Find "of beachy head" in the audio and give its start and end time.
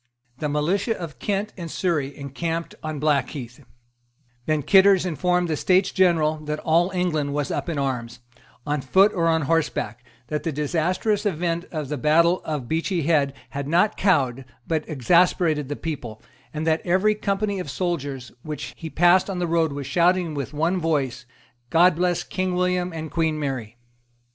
12.45-13.33